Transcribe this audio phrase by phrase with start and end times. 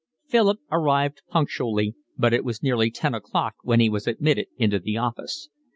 [0.25, 4.97] Philip arrived punctually, but it was nearly ten o'clock when he was admitted into the
[4.97, 5.49] office.